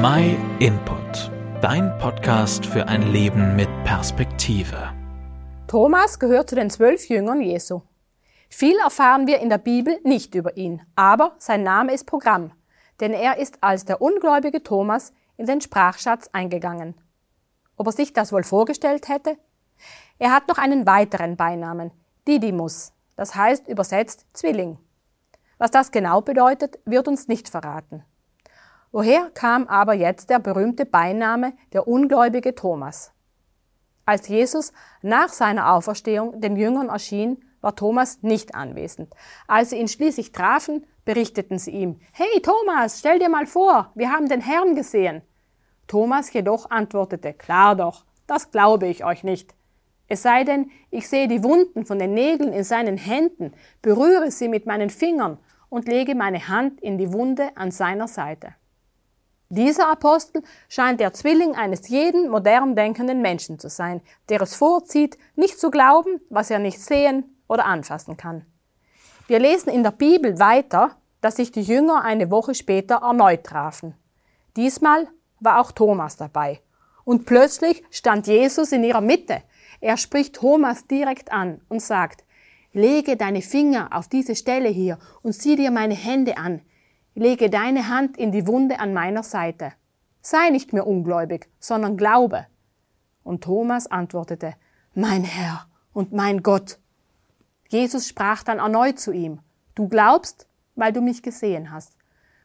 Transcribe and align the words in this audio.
My 0.00 0.38
Input, 0.60 1.28
dein 1.60 1.98
Podcast 1.98 2.64
für 2.64 2.86
ein 2.86 3.10
Leben 3.10 3.56
mit 3.56 3.68
Perspektive. 3.82 4.92
Thomas 5.66 6.20
gehört 6.20 6.50
zu 6.50 6.54
den 6.54 6.70
zwölf 6.70 7.08
Jüngern 7.08 7.40
Jesu. 7.40 7.80
Viel 8.48 8.78
erfahren 8.78 9.26
wir 9.26 9.40
in 9.40 9.48
der 9.48 9.58
Bibel 9.58 9.98
nicht 10.04 10.36
über 10.36 10.56
ihn, 10.56 10.82
aber 10.94 11.34
sein 11.38 11.64
Name 11.64 11.92
ist 11.94 12.06
Programm, 12.06 12.52
denn 13.00 13.12
er 13.12 13.38
ist 13.38 13.58
als 13.60 13.86
der 13.86 14.00
ungläubige 14.00 14.62
Thomas 14.62 15.12
in 15.36 15.46
den 15.46 15.60
Sprachschatz 15.60 16.30
eingegangen. 16.32 16.94
Ob 17.76 17.88
er 17.88 17.92
sich 17.92 18.12
das 18.12 18.30
wohl 18.30 18.44
vorgestellt 18.44 19.08
hätte? 19.08 19.36
Er 20.20 20.30
hat 20.30 20.46
noch 20.46 20.58
einen 20.58 20.86
weiteren 20.86 21.36
Beinamen, 21.36 21.90
Didymus, 22.28 22.92
das 23.16 23.34
heißt 23.34 23.66
übersetzt 23.66 24.26
Zwilling. 24.32 24.78
Was 25.56 25.72
das 25.72 25.90
genau 25.90 26.20
bedeutet, 26.20 26.78
wird 26.84 27.08
uns 27.08 27.26
nicht 27.26 27.48
verraten. 27.48 28.04
Woher 28.90 29.30
kam 29.34 29.68
aber 29.68 29.92
jetzt 29.92 30.30
der 30.30 30.38
berühmte 30.38 30.86
Beiname 30.86 31.52
der 31.72 31.86
ungläubige 31.86 32.54
Thomas? 32.54 33.12
Als 34.06 34.28
Jesus 34.28 34.72
nach 35.02 35.28
seiner 35.28 35.74
Auferstehung 35.74 36.40
den 36.40 36.56
Jüngern 36.56 36.88
erschien, 36.88 37.44
war 37.60 37.76
Thomas 37.76 38.22
nicht 38.22 38.54
anwesend. 38.54 39.12
Als 39.46 39.70
sie 39.70 39.76
ihn 39.76 39.88
schließlich 39.88 40.32
trafen, 40.32 40.86
berichteten 41.04 41.58
sie 41.58 41.72
ihm, 41.72 42.00
Hey 42.12 42.40
Thomas, 42.40 43.00
stell 43.00 43.18
dir 43.18 43.28
mal 43.28 43.46
vor, 43.46 43.92
wir 43.94 44.10
haben 44.10 44.28
den 44.28 44.40
Herrn 44.40 44.74
gesehen. 44.74 45.20
Thomas 45.86 46.32
jedoch 46.32 46.70
antwortete, 46.70 47.34
Klar 47.34 47.76
doch, 47.76 48.06
das 48.26 48.50
glaube 48.50 48.86
ich 48.86 49.04
euch 49.04 49.24
nicht. 49.24 49.54
Es 50.06 50.22
sei 50.22 50.44
denn, 50.44 50.70
ich 50.90 51.08
sehe 51.08 51.28
die 51.28 51.44
Wunden 51.44 51.84
von 51.84 51.98
den 51.98 52.14
Nägeln 52.14 52.54
in 52.54 52.64
seinen 52.64 52.96
Händen, 52.96 53.52
berühre 53.82 54.30
sie 54.30 54.48
mit 54.48 54.64
meinen 54.64 54.88
Fingern 54.88 55.38
und 55.68 55.86
lege 55.86 56.14
meine 56.14 56.48
Hand 56.48 56.80
in 56.80 56.96
die 56.96 57.12
Wunde 57.12 57.50
an 57.56 57.70
seiner 57.70 58.08
Seite. 58.08 58.54
Dieser 59.50 59.90
Apostel 59.90 60.42
scheint 60.68 61.00
der 61.00 61.14
Zwilling 61.14 61.54
eines 61.54 61.88
jeden 61.88 62.28
modern 62.28 62.76
denkenden 62.76 63.22
Menschen 63.22 63.58
zu 63.58 63.70
sein, 63.70 64.02
der 64.28 64.42
es 64.42 64.54
vorzieht, 64.54 65.16
nicht 65.36 65.58
zu 65.58 65.70
glauben, 65.70 66.20
was 66.28 66.50
er 66.50 66.58
nicht 66.58 66.78
sehen 66.80 67.24
oder 67.48 67.64
anfassen 67.64 68.18
kann. 68.18 68.44
Wir 69.26 69.38
lesen 69.38 69.70
in 69.70 69.82
der 69.82 69.92
Bibel 69.92 70.38
weiter, 70.38 70.96
dass 71.22 71.36
sich 71.36 71.50
die 71.50 71.62
Jünger 71.62 72.02
eine 72.02 72.30
Woche 72.30 72.54
später 72.54 72.96
erneut 72.96 73.44
trafen. 73.44 73.94
Diesmal 74.54 75.08
war 75.40 75.60
auch 75.60 75.72
Thomas 75.72 76.16
dabei. 76.16 76.60
Und 77.04 77.24
plötzlich 77.24 77.82
stand 77.90 78.26
Jesus 78.26 78.72
in 78.72 78.84
ihrer 78.84 79.00
Mitte. 79.00 79.42
Er 79.80 79.96
spricht 79.96 80.36
Thomas 80.36 80.86
direkt 80.86 81.32
an 81.32 81.62
und 81.70 81.80
sagt, 81.80 82.22
lege 82.74 83.16
deine 83.16 83.40
Finger 83.40 83.88
auf 83.92 84.08
diese 84.08 84.36
Stelle 84.36 84.68
hier 84.68 84.98
und 85.22 85.32
sieh 85.34 85.56
dir 85.56 85.70
meine 85.70 85.94
Hände 85.94 86.36
an 86.36 86.60
lege 87.18 87.50
deine 87.50 87.88
Hand 87.88 88.16
in 88.16 88.32
die 88.32 88.46
Wunde 88.46 88.78
an 88.78 88.92
meiner 88.94 89.22
Seite. 89.22 89.72
Sei 90.20 90.50
nicht 90.50 90.72
mehr 90.72 90.86
ungläubig, 90.86 91.48
sondern 91.58 91.96
glaube. 91.96 92.46
Und 93.22 93.44
Thomas 93.44 93.86
antwortete, 93.86 94.54
Mein 94.94 95.24
Herr 95.24 95.66
und 95.92 96.12
mein 96.12 96.42
Gott. 96.42 96.78
Jesus 97.68 98.08
sprach 98.08 98.42
dann 98.42 98.58
erneut 98.58 98.98
zu 98.98 99.12
ihm, 99.12 99.40
Du 99.74 99.88
glaubst, 99.88 100.46
weil 100.74 100.92
du 100.92 101.00
mich 101.00 101.22
gesehen 101.22 101.70
hast. 101.70 101.96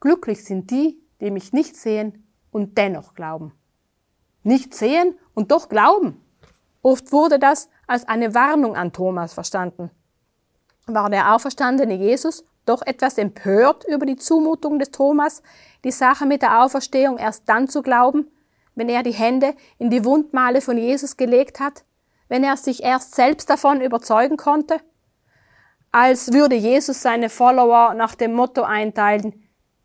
Glücklich 0.00 0.44
sind 0.44 0.70
die, 0.70 1.00
die 1.20 1.30
mich 1.30 1.52
nicht 1.52 1.76
sehen 1.76 2.26
und 2.50 2.76
dennoch 2.78 3.14
glauben. 3.14 3.52
Nicht 4.42 4.74
sehen 4.74 5.18
und 5.34 5.50
doch 5.50 5.68
glauben. 5.68 6.20
Oft 6.82 7.12
wurde 7.12 7.38
das 7.38 7.68
als 7.86 8.06
eine 8.06 8.34
Warnung 8.34 8.76
an 8.76 8.92
Thomas 8.92 9.32
verstanden. 9.32 9.90
War 10.86 11.10
der 11.10 11.34
auferstandene 11.34 11.94
Jesus 11.94 12.44
doch 12.66 12.82
etwas 12.84 13.16
empört 13.16 13.84
über 13.88 14.04
die 14.04 14.16
Zumutung 14.16 14.78
des 14.78 14.90
Thomas, 14.90 15.42
die 15.84 15.90
Sache 15.90 16.26
mit 16.26 16.42
der 16.42 16.62
Auferstehung 16.62 17.16
erst 17.18 17.48
dann 17.48 17.68
zu 17.68 17.82
glauben, 17.82 18.30
wenn 18.74 18.88
er 18.88 19.02
die 19.02 19.14
Hände 19.14 19.54
in 19.78 19.90
die 19.90 20.04
Wundmale 20.04 20.60
von 20.60 20.76
Jesus 20.76 21.16
gelegt 21.16 21.60
hat, 21.60 21.84
wenn 22.28 22.44
er 22.44 22.56
sich 22.56 22.82
erst 22.82 23.14
selbst 23.14 23.48
davon 23.48 23.80
überzeugen 23.80 24.36
konnte, 24.36 24.80
als 25.92 26.32
würde 26.32 26.56
Jesus 26.56 27.00
seine 27.00 27.30
Follower 27.30 27.94
nach 27.94 28.14
dem 28.14 28.34
Motto 28.34 28.62
einteilen, 28.62 29.42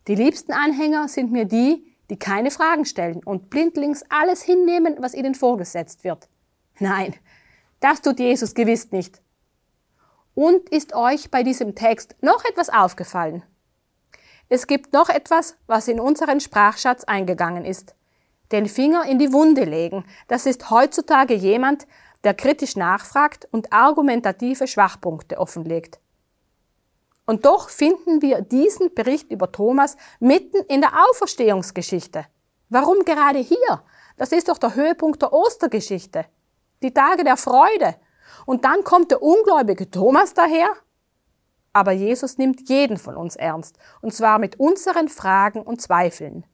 die 0.08 0.16
liebsten 0.16 0.52
Anhänger 0.52 1.08
sind 1.08 1.31
mir 1.31 1.46
die, 1.46 1.96
die 2.09 2.18
keine 2.18 2.52
Fragen 2.52 2.86
stellen 2.86 3.22
und 3.24 3.50
blindlings 3.50 4.03
alles 4.09 4.42
hinnehmen, 4.42 4.98
was 5.00 5.13
ihnen 5.13 5.36
vorgesetzt 5.36 6.03
wird. 6.03 6.28
Nein, 6.80 7.13
das 7.80 8.02
tut 8.02 8.19
Jesus 8.19 8.53
gewiss 8.53 8.92
nicht. 8.92 9.22
Und 10.34 10.69
ist 10.69 10.94
euch 10.94 11.30
bei 11.30 11.44
diesem 11.44 11.75
Text 11.75 12.16
noch 12.22 12.44
etwas 12.46 12.69
aufgefallen? 12.69 13.44
Es 14.50 14.68
gibt 14.68 14.94
noch 14.94 15.09
etwas, 15.09 15.56
was 15.68 15.88
in 15.88 16.00
unseren 16.00 16.40
Sprachschatz 16.40 17.03
eingegangen 17.06 17.66
ist. 17.66 17.96
Den 18.52 18.66
Finger 18.66 19.06
in 19.06 19.18
die 19.18 19.31
Wunde 19.31 19.64
legen, 19.64 20.06
das 20.28 20.46
ist 20.46 20.69
heutzutage 20.69 21.34
jemand, 21.34 21.88
der 22.24 22.34
kritisch 22.34 22.75
nachfragt 22.75 23.47
und 23.52 23.72
argumentative 23.72 24.68
Schwachpunkte 24.68 25.38
offenlegt. 25.38 26.00
Und 27.25 27.46
doch 27.46 27.69
finden 27.69 28.22
wir 28.22 28.42
diesen 28.42 28.94
Bericht 28.94 29.31
über 29.31 29.52
Thomas 29.52 29.96
mitten 30.19 30.58
in 30.68 30.81
der 30.81 30.92
Auferstehungsgeschichte. 31.09 32.25
Warum 32.69 33.06
gerade 33.06 33.40
hier? 33.40 33.84
Das 34.18 34.31
ist 34.31 34.50
doch 34.50 34.58
der 34.58 34.75
Höhepunkt 34.75 35.22
der 35.22 35.31
Ostergeschichte. 35.31 36.25
Die 36.84 36.94
Tage 36.94 37.24
der 37.24 37.38
Freude 37.38 37.96
und 38.46 38.66
dann 38.66 38.84
kommt 38.84 39.12
der 39.12 39.22
ungläubige 39.22 39.90
Thomas 39.90 40.34
daher. 40.34 40.69
Aber 41.74 41.91
Jesus 41.91 42.38
nimmt 42.38 42.68
jeden 42.69 42.97
von 42.97 43.16
uns 43.16 43.35
ernst, 43.35 43.78
und 44.02 44.13
zwar 44.13 44.40
mit 44.40 44.59
unseren 44.59 45.07
Fragen 45.07 45.62
und 45.62 45.81
Zweifeln. 45.81 46.46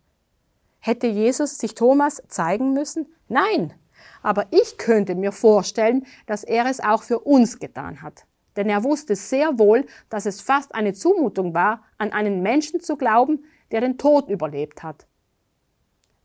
Hätte 0.79 1.07
Jesus 1.07 1.57
sich 1.57 1.73
Thomas 1.75 2.21
zeigen 2.27 2.73
müssen? 2.73 3.07
Nein. 3.27 3.73
Aber 4.21 4.45
ich 4.51 4.77
könnte 4.77 5.15
mir 5.15 5.31
vorstellen, 5.31 6.05
dass 6.27 6.43
er 6.43 6.65
es 6.67 6.79
auch 6.79 7.03
für 7.03 7.19
uns 7.19 7.59
getan 7.59 8.01
hat. 8.01 8.25
Denn 8.55 8.69
er 8.69 8.83
wusste 8.83 9.15
sehr 9.15 9.59
wohl, 9.59 9.85
dass 10.09 10.25
es 10.25 10.41
fast 10.41 10.73
eine 10.73 10.93
Zumutung 10.93 11.53
war, 11.53 11.83
an 11.97 12.11
einen 12.11 12.41
Menschen 12.41 12.79
zu 12.79 12.97
glauben, 12.97 13.45
der 13.71 13.81
den 13.81 13.97
Tod 13.97 14.29
überlebt 14.29 14.83
hat. 14.83 15.07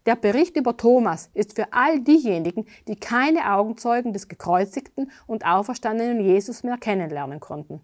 Der 0.07 0.17
Bericht 0.17 0.57
über 0.57 0.77
Thomas 0.77 1.31
ist 1.33 1.55
für 1.55 1.73
all 1.73 2.01
diejenigen, 2.01 2.67
die 2.89 2.97
keine 2.97 3.55
Augenzeugen 3.55 4.13
des 4.13 4.29
gekreuzigten 4.29 5.11
und 5.27 5.47
auferstandenen 5.47 6.21
Jesus 6.21 6.65
mehr 6.65 6.77
kennenlernen 6.77 7.41
konnten. 7.41 7.81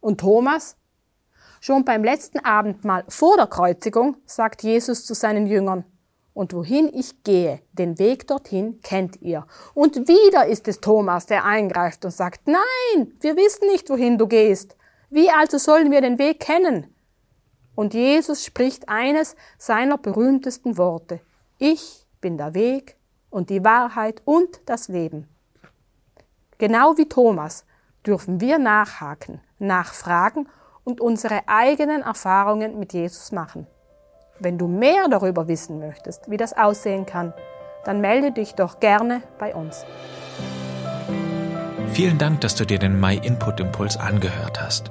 Und 0.00 0.20
Thomas? 0.20 0.76
Schon 1.60 1.84
beim 1.84 2.02
letzten 2.02 2.40
Abendmahl 2.40 3.04
vor 3.08 3.36
der 3.36 3.46
Kreuzigung 3.46 4.16
sagt 4.26 4.64
Jesus 4.64 5.06
zu 5.06 5.14
seinen 5.14 5.46
Jüngern, 5.46 5.84
und 6.34 6.54
wohin 6.54 6.90
ich 6.94 7.22
gehe, 7.24 7.60
den 7.72 7.98
Weg 7.98 8.26
dorthin 8.26 8.80
kennt 8.80 9.20
ihr. 9.20 9.46
Und 9.74 10.08
wieder 10.08 10.46
ist 10.46 10.66
es 10.66 10.80
Thomas, 10.80 11.26
der 11.26 11.44
eingreift 11.44 12.04
und 12.04 12.10
sagt, 12.10 12.46
nein, 12.46 13.12
wir 13.20 13.36
wissen 13.36 13.68
nicht, 13.68 13.90
wohin 13.90 14.16
du 14.18 14.26
gehst. 14.26 14.76
Wie 15.10 15.30
also 15.30 15.58
sollen 15.58 15.90
wir 15.90 16.00
den 16.00 16.18
Weg 16.18 16.40
kennen? 16.40 16.94
Und 17.74 17.94
Jesus 17.94 18.44
spricht 18.44 18.88
eines 18.88 19.36
seiner 19.58 19.98
berühmtesten 19.98 20.78
Worte. 20.78 21.20
Ich 21.64 22.08
bin 22.20 22.38
der 22.38 22.54
Weg 22.54 22.96
und 23.30 23.48
die 23.48 23.64
Wahrheit 23.64 24.20
und 24.24 24.62
das 24.66 24.88
Leben. 24.88 25.28
Genau 26.58 26.96
wie 26.96 27.08
Thomas 27.08 27.64
dürfen 28.04 28.40
wir 28.40 28.58
nachhaken, 28.58 29.40
nachfragen 29.60 30.48
und 30.82 31.00
unsere 31.00 31.42
eigenen 31.46 32.02
Erfahrungen 32.02 32.80
mit 32.80 32.92
Jesus 32.94 33.30
machen. 33.30 33.68
Wenn 34.40 34.58
du 34.58 34.66
mehr 34.66 35.06
darüber 35.08 35.46
wissen 35.46 35.78
möchtest, 35.78 36.28
wie 36.28 36.36
das 36.36 36.52
aussehen 36.52 37.06
kann, 37.06 37.32
dann 37.84 38.00
melde 38.00 38.32
dich 38.32 38.56
doch 38.56 38.80
gerne 38.80 39.22
bei 39.38 39.54
uns. 39.54 39.86
Vielen 41.92 42.18
Dank, 42.18 42.40
dass 42.40 42.56
du 42.56 42.64
dir 42.64 42.80
den 42.80 42.98
My 42.98 43.14
Input 43.18 43.60
Impuls 43.60 43.96
angehört 43.96 44.60
hast. 44.60 44.90